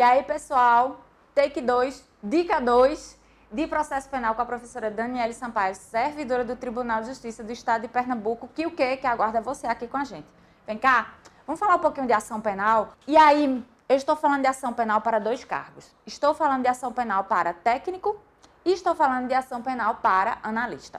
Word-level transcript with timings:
E 0.00 0.02
aí, 0.02 0.22
pessoal, 0.22 1.04
take 1.34 1.60
2, 1.60 2.02
dica 2.22 2.58
2 2.58 3.18
de 3.52 3.66
processo 3.66 4.08
penal 4.08 4.34
com 4.34 4.40
a 4.40 4.46
professora 4.46 4.90
Daniele 4.90 5.34
Sampaio, 5.34 5.74
servidora 5.74 6.42
do 6.42 6.56
Tribunal 6.56 7.02
de 7.02 7.08
Justiça 7.08 7.44
do 7.44 7.52
Estado 7.52 7.82
de 7.82 7.88
Pernambuco, 7.88 8.48
que 8.48 8.66
o 8.66 8.70
que 8.70 8.96
que 8.96 9.06
aguarda 9.06 9.42
você 9.42 9.66
aqui 9.66 9.86
com 9.86 9.98
a 9.98 10.04
gente. 10.04 10.26
Vem 10.66 10.78
cá, 10.78 11.12
vamos 11.46 11.60
falar 11.60 11.76
um 11.76 11.80
pouquinho 11.80 12.06
de 12.06 12.14
ação 12.14 12.40
penal. 12.40 12.94
E 13.06 13.14
aí, 13.14 13.62
eu 13.86 13.94
estou 13.94 14.16
falando 14.16 14.40
de 14.40 14.46
ação 14.46 14.72
penal 14.72 15.02
para 15.02 15.18
dois 15.18 15.44
cargos. 15.44 15.94
Estou 16.06 16.32
falando 16.32 16.62
de 16.62 16.68
ação 16.68 16.90
penal 16.94 17.24
para 17.24 17.52
técnico 17.52 18.18
e 18.64 18.72
estou 18.72 18.94
falando 18.94 19.28
de 19.28 19.34
ação 19.34 19.60
penal 19.60 19.96
para 19.96 20.38
analista. 20.42 20.98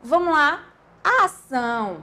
Vamos 0.00 0.32
lá. 0.32 0.64
A 1.04 1.26
ação, 1.26 2.02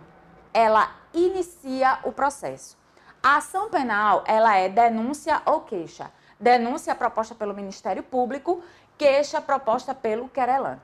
ela 0.54 0.92
inicia 1.16 1.98
o 2.04 2.12
processo. 2.12 2.80
A 3.24 3.36
ação 3.36 3.70
penal, 3.70 4.24
ela 4.26 4.56
é 4.56 4.68
denúncia 4.68 5.44
ou 5.46 5.62
queixa. 5.62 6.12
Denúncia 6.40 6.96
proposta 6.96 7.36
pelo 7.36 7.54
Ministério 7.54 8.02
Público, 8.02 8.64
queixa 8.98 9.40
proposta 9.40 9.94
pelo 9.94 10.28
querelante. 10.28 10.82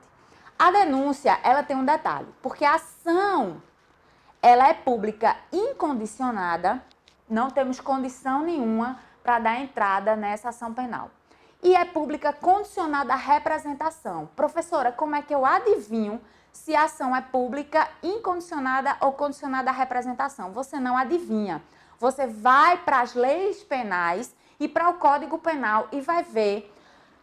A 0.56 0.70
denúncia, 0.70 1.36
ela 1.42 1.64
tem 1.64 1.76
um 1.76 1.84
detalhe, 1.84 2.28
porque 2.40 2.64
a 2.64 2.76
ação, 2.76 3.60
ela 4.40 4.68
é 4.68 4.74
pública 4.74 5.36
incondicionada, 5.52 6.80
não 7.28 7.50
temos 7.50 7.80
condição 7.80 8.42
nenhuma 8.42 9.00
para 9.20 9.40
dar 9.40 9.60
entrada 9.60 10.14
nessa 10.14 10.50
ação 10.50 10.72
penal. 10.72 11.10
E 11.60 11.74
é 11.74 11.84
pública 11.84 12.32
condicionada 12.32 13.14
à 13.14 13.16
representação. 13.16 14.30
Professora, 14.36 14.92
como 14.92 15.16
é 15.16 15.22
que 15.22 15.34
eu 15.34 15.44
adivinho 15.44 16.20
se 16.52 16.74
a 16.76 16.84
ação 16.84 17.14
é 17.14 17.20
pública 17.20 17.88
incondicionada 18.00 18.96
ou 19.00 19.12
condicionada 19.12 19.70
à 19.70 19.72
representação? 19.72 20.52
Você 20.52 20.78
não 20.78 20.96
adivinha. 20.96 21.60
Você 21.98 22.26
vai 22.26 22.78
para 22.78 23.00
as 23.00 23.14
leis 23.14 23.62
penais 23.62 24.34
e 24.60 24.68
para 24.68 24.88
o 24.88 24.94
Código 24.94 25.38
Penal 25.38 25.88
e 25.90 26.00
vai 26.00 26.22
ver 26.22 26.72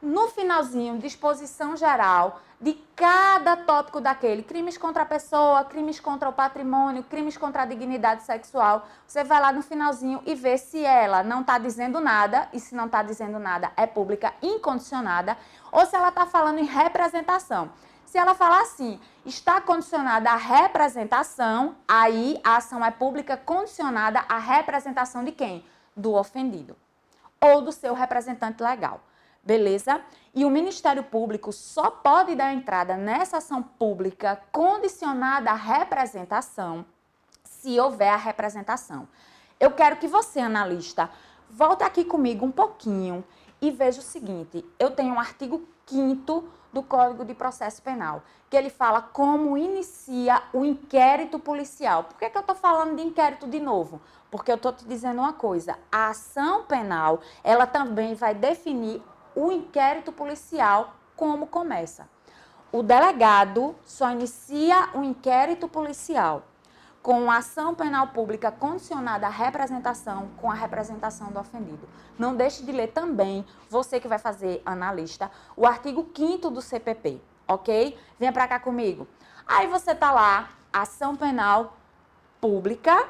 no 0.02 0.28
finalzinho, 0.28 1.00
disposição 1.00 1.76
geral 1.76 2.42
de 2.60 2.74
cada 2.96 3.58
tópico 3.58 4.00
daquele, 4.00 4.42
crimes 4.42 4.78
contra 4.78 5.04
a 5.04 5.06
pessoa, 5.06 5.64
crimes 5.66 6.00
contra 6.00 6.30
o 6.30 6.34
patrimônio, 6.34 7.04
crimes 7.04 7.36
contra 7.36 7.64
a 7.64 7.66
dignidade 7.66 8.24
sexual, 8.24 8.88
você 9.06 9.24
vai 9.24 9.42
lá 9.42 9.52
no 9.52 9.62
finalzinho 9.62 10.22
e 10.26 10.36
vê 10.36 10.58
se 10.58 10.84
ela 10.84 11.22
não 11.22 11.42
está 11.42 11.58
dizendo 11.58 12.00
nada, 12.00 12.48
e 12.54 12.60
se 12.60 12.74
não 12.74 12.86
está 12.86 13.04
dizendo 13.04 13.40
nada 13.40 13.72
é 13.76 13.86
pública 13.86 14.34
incondicionada, 14.42 15.38
ou 15.72 15.86
se 15.86 15.96
ela 15.96 16.10
está 16.10 16.26
falando 16.26 16.60
em 16.60 16.66
representação. 16.66 17.70
Se 18.06 18.18
ela 18.18 18.36
falar 18.36 18.62
assim, 18.62 19.00
está 19.26 19.60
condicionada 19.60 20.30
à 20.30 20.36
representação, 20.36 21.76
aí 21.88 22.40
a 22.44 22.58
ação 22.58 22.84
é 22.84 22.92
pública 22.92 23.36
condicionada 23.36 24.20
à 24.30 24.38
representação 24.38 25.24
de 25.24 25.32
quem? 25.32 25.66
Do 25.96 26.14
ofendido 26.14 26.78
ou 27.42 27.62
do 27.62 27.72
seu 27.72 27.94
representante 27.94 28.64
legal. 28.64 29.02
Beleza? 29.44 30.02
E 30.34 30.44
o 30.44 30.50
Ministério 30.50 31.04
Público 31.04 31.52
só 31.54 31.92
pode 31.92 32.36
dar 32.36 32.54
entrada 32.54 32.98
nessa 32.98 33.38
ação 33.38 33.62
pública 33.62 34.42
condicionada 34.52 35.52
à 35.52 35.54
representação 35.54 36.86
se 37.44 37.80
houver 37.80 38.10
a 38.10 38.18
representação. 38.18 39.08
Eu 39.60 39.72
quero 39.72 39.98
que 39.98 40.08
você, 40.08 40.40
analista, 40.40 41.10
volte 41.50 41.84
aqui 41.84 42.04
comigo 42.04 42.46
um 42.46 42.52
pouquinho 42.52 43.24
e 43.62 43.70
veja 43.72 44.00
o 44.00 44.04
seguinte: 44.04 44.66
eu 44.80 44.92
tenho 44.92 45.14
um 45.14 45.20
artigo 45.20 45.68
5 45.88 46.44
do 46.74 46.84
Código 46.84 47.24
de 47.24 47.34
Processo 47.34 47.82
Penal, 47.82 48.24
que 48.50 48.58
ele 48.58 48.70
fala 48.70 49.02
como 49.02 49.58
inicia 49.58 50.44
o 50.52 50.66
inquérito 50.66 51.40
policial. 51.40 52.04
Por 52.04 52.18
que, 52.18 52.30
que 52.30 52.38
eu 52.38 52.42
estou 52.42 52.56
falando 52.56 52.96
de 52.96 53.04
inquérito 53.04 53.48
de 53.48 53.60
novo? 53.60 54.02
Porque 54.30 54.52
eu 54.52 54.56
estou 54.56 54.74
te 54.74 54.86
dizendo 54.86 55.20
uma 55.20 55.34
coisa: 55.34 55.78
a 55.92 56.10
ação 56.10 56.64
penal 56.64 57.22
ela 57.44 57.66
também 57.66 58.14
vai 58.14 58.34
definir 58.34 59.02
o 59.36 59.52
inquérito 59.52 60.12
policial 60.12 60.96
como 61.16 61.48
começa. 61.48 62.10
O 62.72 62.84
delegado 62.84 63.76
só 63.86 64.12
inicia 64.12 64.90
o 64.94 65.04
inquérito 65.04 65.68
policial 65.68 66.44
com 67.06 67.30
ação 67.30 67.76
penal 67.76 68.08
pública 68.08 68.52
condicionada 68.52 69.28
à 69.28 69.30
representação 69.30 70.28
com 70.38 70.50
a 70.50 70.56
representação 70.56 71.32
do 71.32 71.40
ofendido. 71.40 71.88
Não 72.18 72.36
deixe 72.36 72.64
de 72.64 72.72
ler 72.72 72.94
também, 72.94 73.46
você 73.70 74.00
que 74.00 74.08
vai 74.08 74.18
fazer 74.18 74.60
analista, 74.66 75.30
o 75.56 75.68
artigo 75.68 76.10
5 76.16 76.50
do 76.50 76.64
CPP, 76.64 77.22
ok? 77.48 77.96
Venha 78.20 78.34
para 78.34 78.48
cá 78.48 78.60
comigo. 78.60 79.08
Aí 79.46 79.68
você 79.68 79.94
tá 79.94 80.12
lá, 80.12 80.50
ação 80.74 81.16
penal 81.16 81.78
pública 82.42 83.08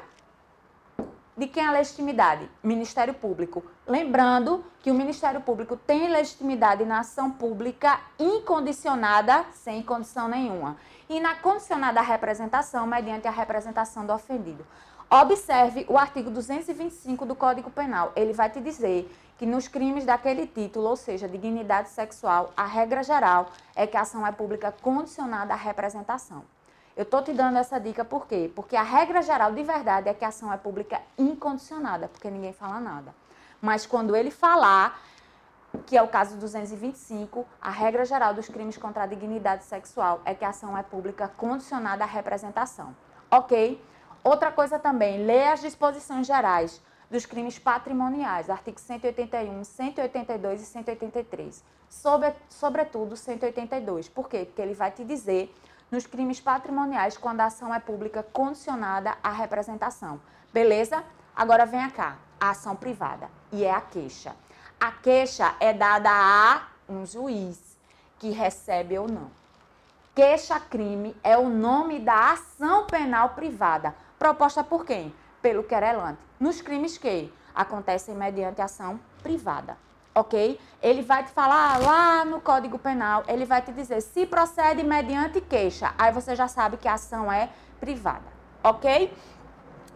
de 1.36 1.46
quem 1.46 1.62
é 1.62 1.66
a 1.66 1.72
legitimidade? 1.72 2.48
Ministério 2.62 3.12
Público. 3.12 3.62
Lembrando 3.86 4.64
que 4.80 4.90
o 4.90 4.94
Ministério 4.94 5.40
Público 5.42 5.76
tem 5.76 6.08
legitimidade 6.08 6.84
na 6.84 7.00
ação 7.00 7.30
pública 7.30 8.00
incondicionada, 8.18 9.44
sem 9.52 9.82
condição 9.82 10.28
nenhuma, 10.28 10.78
e 11.10 11.20
na 11.20 11.34
condicionada 11.34 12.00
representação, 12.00 12.86
mediante 12.86 13.28
a 13.28 13.30
representação 13.30 14.06
do 14.06 14.14
ofendido. 14.14 14.66
Observe 15.10 15.84
o 15.88 15.98
artigo 15.98 16.30
225 16.30 17.26
do 17.26 17.34
Código 17.34 17.70
Penal. 17.70 18.12
Ele 18.16 18.32
vai 18.32 18.48
te 18.48 18.60
dizer 18.60 19.08
que 19.36 19.44
nos 19.44 19.68
crimes 19.68 20.06
daquele 20.06 20.46
título, 20.46 20.88
ou 20.88 20.96
seja, 20.96 21.28
dignidade 21.28 21.90
sexual, 21.90 22.52
a 22.56 22.64
regra 22.64 23.02
geral 23.02 23.50
é 23.74 23.86
que 23.86 23.96
a 23.96 24.00
ação 24.00 24.26
é 24.26 24.32
pública 24.32 24.72
condicionada 24.72 25.52
à 25.52 25.56
representação. 25.56 26.55
Eu 26.96 27.02
estou 27.02 27.22
te 27.22 27.30
dando 27.34 27.58
essa 27.58 27.78
dica 27.78 28.06
por 28.06 28.26
quê? 28.26 28.50
Porque 28.56 28.74
a 28.74 28.82
regra 28.82 29.20
geral 29.20 29.52
de 29.52 29.62
verdade 29.62 30.08
é 30.08 30.14
que 30.14 30.24
a 30.24 30.28
ação 30.28 30.50
é 30.50 30.56
pública 30.56 31.02
incondicionada, 31.18 32.08
porque 32.08 32.30
ninguém 32.30 32.54
fala 32.54 32.80
nada. 32.80 33.14
Mas 33.60 33.84
quando 33.84 34.16
ele 34.16 34.30
falar, 34.30 34.98
que 35.84 35.94
é 35.94 36.02
o 36.02 36.08
caso 36.08 36.38
225, 36.38 37.46
a 37.60 37.70
regra 37.70 38.06
geral 38.06 38.32
dos 38.32 38.48
crimes 38.48 38.78
contra 38.78 39.02
a 39.02 39.06
dignidade 39.06 39.64
sexual 39.64 40.22
é 40.24 40.34
que 40.34 40.42
a 40.42 40.48
ação 40.48 40.76
é 40.76 40.82
pública 40.82 41.28
condicionada 41.36 42.02
à 42.02 42.06
representação. 42.06 42.96
Ok? 43.30 43.78
Outra 44.24 44.50
coisa 44.50 44.78
também, 44.78 45.22
lê 45.26 45.48
as 45.48 45.60
disposições 45.60 46.26
gerais 46.26 46.80
dos 47.10 47.26
crimes 47.26 47.58
patrimoniais, 47.58 48.48
artigos 48.48 48.82
181, 48.82 49.64
182 49.64 50.62
e 50.62 50.64
183. 50.64 51.62
Sobre, 51.90 52.34
sobretudo 52.48 53.16
182. 53.16 54.08
Por 54.08 54.30
quê? 54.30 54.46
Porque 54.46 54.62
ele 54.62 54.72
vai 54.72 54.90
te 54.90 55.04
dizer 55.04 55.54
nos 55.90 56.06
crimes 56.06 56.40
patrimoniais 56.40 57.16
quando 57.16 57.40
a 57.40 57.46
ação 57.46 57.74
é 57.74 57.78
pública 57.78 58.22
condicionada 58.22 59.16
à 59.22 59.30
representação. 59.30 60.20
Beleza? 60.52 61.02
Agora 61.34 61.66
vem 61.66 61.88
cá, 61.90 62.16
a 62.40 62.50
ação 62.50 62.74
privada 62.74 63.28
e 63.52 63.64
é 63.64 63.70
a 63.70 63.80
queixa. 63.80 64.34
A 64.80 64.90
queixa 64.90 65.54
é 65.60 65.72
dada 65.72 66.10
a 66.10 66.62
um 66.88 67.04
juiz 67.06 67.78
que 68.18 68.30
recebe 68.30 68.98
ou 68.98 69.08
não. 69.08 69.30
Queixa-crime 70.14 71.14
é 71.22 71.36
o 71.36 71.48
nome 71.48 72.00
da 72.00 72.32
ação 72.32 72.86
penal 72.86 73.30
privada, 73.30 73.94
proposta 74.18 74.64
por 74.64 74.84
quem? 74.84 75.14
Pelo 75.42 75.62
querelante. 75.62 76.20
Nos 76.40 76.62
crimes 76.62 76.96
que 76.96 77.32
acontecem 77.54 78.14
mediante 78.14 78.62
ação 78.62 78.98
privada 79.22 79.76
ok? 80.16 80.58
Ele 80.82 81.02
vai 81.02 81.22
te 81.22 81.30
falar 81.30 81.78
lá 81.78 82.24
no 82.24 82.40
Código 82.40 82.78
Penal, 82.78 83.22
ele 83.28 83.44
vai 83.44 83.60
te 83.60 83.70
dizer 83.70 84.00
se 84.00 84.24
procede 84.24 84.82
mediante 84.82 85.40
queixa. 85.40 85.94
Aí 85.98 86.10
você 86.10 86.34
já 86.34 86.48
sabe 86.48 86.78
que 86.78 86.88
a 86.88 86.94
ação 86.94 87.30
é 87.30 87.50
privada, 87.78 88.24
ok? 88.64 89.14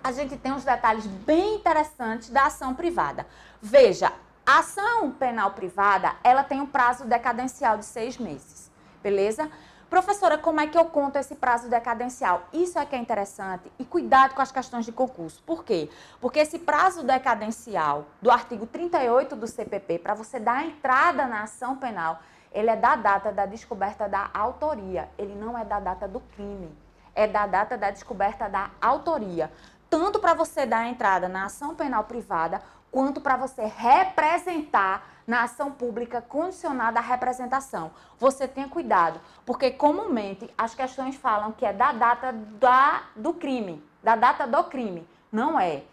A 0.05 0.13
gente 0.13 0.37
tem 0.37 0.53
uns 0.53 0.65
detalhes 0.65 1.07
bem 1.07 1.57
interessantes 1.57 2.29
da 2.29 2.47
ação 2.47 2.75
privada. 2.75 3.27
Veja, 3.61 4.13
a 4.47 4.59
ação 4.59 5.11
penal 5.11 5.53
privada, 5.53 6.15
ela 6.23 6.45
tem 6.45 6.61
um 6.61 6.67
prazo 6.67 7.05
decadencial 7.07 7.79
de 7.79 7.85
seis 7.85 8.19
meses, 8.19 8.71
beleza? 9.03 9.51
Professora, 9.91 10.39
como 10.39 10.61
é 10.61 10.69
que 10.69 10.79
eu 10.79 10.85
conto 10.85 11.17
esse 11.17 11.35
prazo 11.35 11.69
decadencial? 11.69 12.45
Isso 12.53 12.79
é 12.79 12.87
que 12.87 12.95
é 12.95 12.99
interessante 12.99 13.73
e 13.77 13.85
cuidado 13.85 14.37
com 14.37 14.41
as 14.41 14.53
questões 14.53 14.87
de 14.87 14.93
concurso. 14.93 15.43
Por 15.43 15.65
quê? 15.65 15.91
Porque 16.21 16.39
esse 16.39 16.61
prazo 16.61 17.03
decadencial 17.03 18.07
do 18.23 18.31
artigo 18.31 18.67
38 18.67 19.35
do 19.35 19.49
CPP, 19.49 19.99
para 19.99 20.15
você 20.15 20.39
dar 20.39 20.65
entrada 20.65 21.27
na 21.27 21.43
ação 21.43 21.77
penal, 21.77 22.21
ele 22.53 22.71
é 22.71 22.77
da 22.77 22.95
data 22.95 23.33
da 23.33 23.47
descoberta 23.47 24.09
da 24.09 24.31
autoria, 24.33 25.09
ele 25.19 25.35
não 25.35 25.59
é 25.59 25.65
da 25.65 25.81
data 25.81 26.07
do 26.07 26.21
crime, 26.21 26.73
é 27.13 27.27
da 27.27 27.49
data 27.49 27.77
da 27.77 27.91
descoberta 27.91 28.49
da 28.49 28.71
autoria. 28.81 29.51
Tanto 29.91 30.21
para 30.21 30.35
você 30.35 30.65
dar 30.67 30.87
entrada 30.87 31.29
na 31.29 31.47
ação 31.47 31.75
penal 31.75 32.05
privada, 32.05 32.63
quanto 32.93 33.21
para 33.21 33.37
você 33.37 33.65
representar 33.65 35.03
na 35.31 35.45
ação 35.45 35.71
pública 35.71 36.21
condicionada 36.21 36.99
à 36.99 37.03
representação. 37.03 37.93
Você 38.19 38.49
tenha 38.49 38.69
cuidado, 38.69 39.21
porque 39.47 39.71
comumente 39.71 40.53
as 40.59 40.75
questões 40.75 41.15
falam 41.15 41.53
que 41.53 41.65
é 41.65 41.73
da 41.73 41.93
data 41.93 42.33
da, 42.33 43.05
do 43.15 43.33
crime, 43.33 43.81
da 44.03 44.17
data 44.17 44.45
do 44.45 44.65
crime. 44.65 45.07
Não 45.31 45.59
é, 45.59 45.85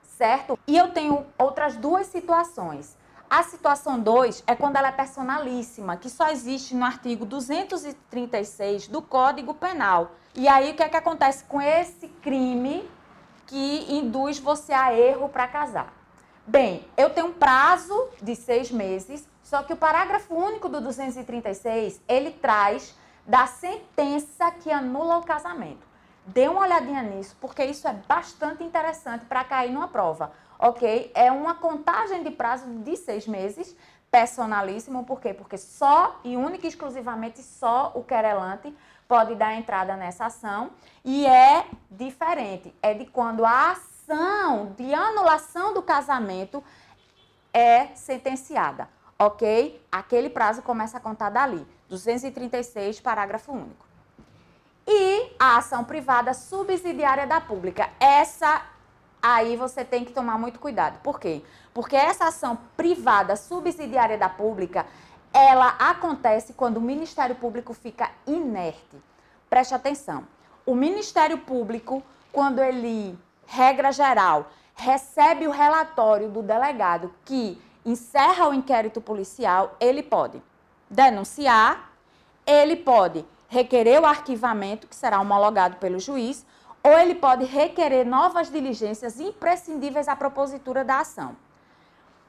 certo? 0.00 0.56
E 0.64 0.76
eu 0.78 0.92
tenho 0.92 1.26
outras 1.36 1.74
duas 1.74 2.06
situações. 2.06 2.96
A 3.28 3.42
situação 3.42 3.98
2 3.98 4.44
é 4.46 4.54
quando 4.54 4.76
ela 4.76 4.88
é 4.88 4.92
personalíssima, 4.92 5.96
que 5.96 6.08
só 6.08 6.28
existe 6.28 6.72
no 6.72 6.84
artigo 6.84 7.26
236 7.26 8.86
do 8.86 9.02
Código 9.02 9.54
Penal. 9.54 10.12
E 10.36 10.46
aí 10.46 10.70
o 10.70 10.76
que 10.76 10.84
é 10.84 10.88
que 10.88 10.96
acontece 10.96 11.42
com 11.46 11.60
esse 11.60 12.06
crime 12.22 12.88
que 13.44 13.92
induz 13.92 14.38
você 14.38 14.72
a 14.72 14.96
erro 14.96 15.28
para 15.28 15.48
casar? 15.48 16.03
Bem, 16.46 16.86
eu 16.94 17.08
tenho 17.08 17.28
um 17.28 17.32
prazo 17.32 18.10
de 18.20 18.36
seis 18.36 18.70
meses, 18.70 19.26
só 19.42 19.62
que 19.62 19.72
o 19.72 19.76
parágrafo 19.76 20.34
único 20.34 20.68
do 20.68 20.78
236, 20.78 22.02
ele 22.06 22.32
traz 22.32 22.94
da 23.26 23.46
sentença 23.46 24.50
que 24.50 24.70
anula 24.70 25.16
o 25.16 25.24
casamento. 25.24 25.86
Dê 26.26 26.46
uma 26.46 26.60
olhadinha 26.60 27.02
nisso, 27.02 27.34
porque 27.40 27.64
isso 27.64 27.88
é 27.88 27.94
bastante 28.06 28.62
interessante 28.62 29.24
para 29.24 29.42
cair 29.42 29.72
numa 29.72 29.88
prova, 29.88 30.32
ok? 30.58 31.10
É 31.14 31.32
uma 31.32 31.54
contagem 31.54 32.22
de 32.22 32.30
prazo 32.30 32.66
de 32.66 32.94
seis 32.94 33.26
meses, 33.26 33.74
personalíssimo, 34.10 35.02
por 35.04 35.22
quê? 35.22 35.32
Porque 35.32 35.56
só 35.56 36.20
e 36.22 36.36
única 36.36 36.66
e 36.66 36.68
exclusivamente 36.68 37.42
só 37.42 37.90
o 37.94 38.04
querelante 38.04 38.74
pode 39.08 39.34
dar 39.34 39.54
entrada 39.54 39.96
nessa 39.96 40.26
ação 40.26 40.72
e 41.02 41.26
é 41.26 41.64
diferente, 41.90 42.74
é 42.82 42.92
de 42.92 43.06
quando 43.06 43.46
a 43.46 43.70
ação 44.04 44.74
de 44.76 44.92
anulação 44.94 45.72
do 45.72 45.82
casamento 45.82 46.62
é 47.52 47.88
sentenciada, 47.94 48.88
ok? 49.18 49.82
Aquele 49.90 50.28
prazo 50.28 50.62
começa 50.62 50.98
a 50.98 51.00
contar 51.00 51.30
dali, 51.30 51.66
236, 51.88 53.00
parágrafo 53.00 53.52
único. 53.52 53.86
E 54.86 55.32
a 55.38 55.56
ação 55.56 55.84
privada 55.84 56.34
subsidiária 56.34 57.26
da 57.26 57.40
pública, 57.40 57.90
essa 57.98 58.62
aí 59.22 59.56
você 59.56 59.84
tem 59.84 60.04
que 60.04 60.12
tomar 60.12 60.38
muito 60.38 60.60
cuidado. 60.60 61.00
Por 61.00 61.18
quê? 61.18 61.42
Porque 61.72 61.96
essa 61.96 62.26
ação 62.26 62.58
privada 62.76 63.36
subsidiária 63.36 64.18
da 64.18 64.28
pública, 64.28 64.86
ela 65.32 65.68
acontece 65.78 66.52
quando 66.52 66.76
o 66.76 66.82
Ministério 66.82 67.34
Público 67.34 67.72
fica 67.72 68.10
inerte. 68.26 69.02
Preste 69.48 69.74
atenção. 69.74 70.26
O 70.66 70.74
Ministério 70.74 71.38
Público, 71.38 72.02
quando 72.30 72.60
ele, 72.60 73.18
regra 73.46 73.92
geral, 73.92 74.50
recebe 74.74 75.46
o 75.46 75.50
relatório 75.50 76.28
do 76.28 76.42
delegado 76.42 77.14
que 77.24 77.60
encerra 77.84 78.48
o 78.48 78.54
inquérito 78.54 79.00
policial, 79.00 79.76
ele 79.78 80.02
pode 80.02 80.42
denunciar, 80.88 81.92
ele 82.46 82.76
pode 82.76 83.24
requerer 83.48 84.00
o 84.00 84.06
arquivamento, 84.06 84.86
que 84.86 84.96
será 84.96 85.20
homologado 85.20 85.76
pelo 85.76 85.98
juiz, 85.98 86.44
ou 86.82 86.92
ele 86.92 87.14
pode 87.14 87.44
requerer 87.44 88.06
novas 88.06 88.50
diligências 88.50 89.20
imprescindíveis 89.20 90.08
à 90.08 90.16
propositura 90.16 90.84
da 90.84 91.00
ação. 91.00 91.36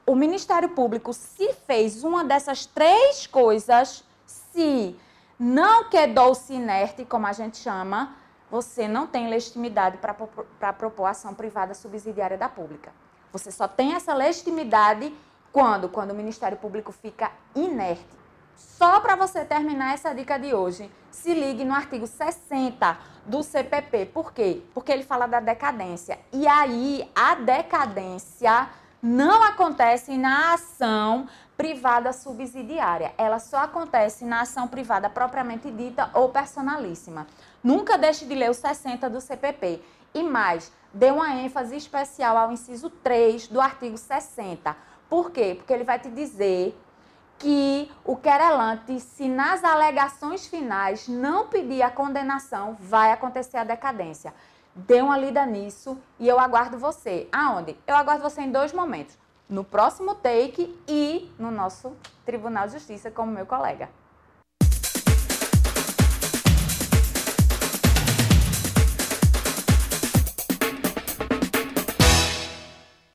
O 0.06 0.14
Ministério 0.14 0.68
Público, 0.68 1.12
se 1.12 1.52
fez 1.52 2.04
uma 2.04 2.24
dessas 2.24 2.64
três 2.64 3.26
coisas, 3.26 4.04
se 4.24 4.96
não 5.38 5.90
quedou-se 5.90 6.52
inerte, 6.54 7.04
como 7.04 7.26
a 7.26 7.32
gente 7.32 7.58
chama, 7.58 8.16
você 8.50 8.86
não 8.86 9.06
tem 9.06 9.28
legitimidade 9.28 9.98
para 9.98 10.72
propor 10.72 11.06
ação 11.06 11.34
privada 11.34 11.74
subsidiária 11.74 12.38
da 12.38 12.48
pública. 12.48 12.92
Você 13.32 13.50
só 13.50 13.66
tem 13.66 13.94
essa 13.94 14.14
legitimidade 14.14 15.12
quando? 15.52 15.88
Quando 15.88 16.12
o 16.12 16.14
Ministério 16.14 16.56
Público 16.56 16.92
fica 16.92 17.30
inerte. 17.54 18.06
Só 18.56 19.00
para 19.00 19.16
você 19.16 19.44
terminar 19.44 19.94
essa 19.94 20.14
dica 20.14 20.38
de 20.38 20.54
hoje, 20.54 20.90
se 21.10 21.34
ligue 21.34 21.64
no 21.64 21.74
artigo 21.74 22.06
60 22.06 22.98
do 23.26 23.42
CPP. 23.42 24.06
Por 24.06 24.32
quê? 24.32 24.62
Porque 24.72 24.92
ele 24.92 25.02
fala 25.02 25.26
da 25.26 25.40
decadência. 25.40 26.18
E 26.32 26.46
aí, 26.46 27.10
a 27.14 27.34
decadência 27.34 28.68
não 29.02 29.42
acontece 29.42 30.16
na 30.16 30.54
ação 30.54 31.28
privada 31.56 32.12
subsidiária. 32.12 33.14
Ela 33.16 33.38
só 33.38 33.58
acontece 33.58 34.24
na 34.24 34.42
ação 34.42 34.68
privada 34.68 35.08
propriamente 35.08 35.70
dita 35.70 36.10
ou 36.14 36.28
personalíssima. 36.28 37.26
Nunca 37.62 37.98
deixe 37.98 38.24
de 38.24 38.34
ler 38.34 38.50
o 38.50 38.54
60 38.54 39.08
do 39.10 39.20
CPP. 39.20 39.82
E 40.14 40.22
mais, 40.22 40.72
dê 40.92 41.10
uma 41.10 41.34
ênfase 41.34 41.76
especial 41.76 42.36
ao 42.36 42.52
inciso 42.52 42.88
3 42.88 43.48
do 43.48 43.60
artigo 43.60 43.98
60. 43.98 44.76
Por 45.08 45.30
quê? 45.30 45.54
Porque 45.56 45.72
ele 45.72 45.84
vai 45.84 45.98
te 45.98 46.10
dizer 46.10 46.76
que 47.38 47.90
o 48.04 48.16
querelante, 48.16 48.98
se 49.00 49.28
nas 49.28 49.62
alegações 49.62 50.46
finais 50.46 51.06
não 51.06 51.48
pedir 51.48 51.82
a 51.82 51.90
condenação, 51.90 52.76
vai 52.80 53.12
acontecer 53.12 53.58
a 53.58 53.64
decadência. 53.64 54.32
Dê 54.74 55.00
uma 55.00 55.16
lida 55.16 55.44
nisso 55.46 55.98
e 56.18 56.28
eu 56.28 56.38
aguardo 56.38 56.78
você. 56.78 57.28
Aonde? 57.32 57.76
Eu 57.86 57.96
aguardo 57.96 58.22
você 58.22 58.42
em 58.42 58.50
dois 58.50 58.72
momentos. 58.72 59.18
No 59.48 59.64
próximo 59.64 60.14
take 60.14 60.76
e 60.88 61.30
no 61.38 61.50
nosso 61.50 61.96
Tribunal 62.24 62.66
de 62.66 62.74
Justiça 62.74 63.10
como 63.10 63.30
meu 63.30 63.46
colega. 63.46 63.88